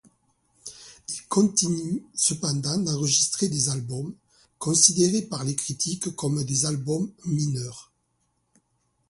[1.09, 4.15] Il continue cependant d'enregistrer des albums,
[4.57, 7.91] considérés par les critiques comme des albums mineurs.